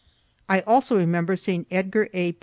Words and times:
I 0.49 0.61
also 0.61 0.97
remember 0.97 1.35
seeing 1.35 1.65
Edgar 1.71 2.09
A. 2.15 2.35